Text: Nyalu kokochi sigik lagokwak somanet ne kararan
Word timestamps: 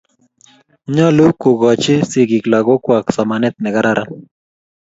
Nyalu 0.93 1.25
kokochi 1.41 1.95
sigik 2.09 2.45
lagokwak 2.51 3.05
somanet 3.15 3.55
ne 3.59 3.69
kararan 3.75 4.09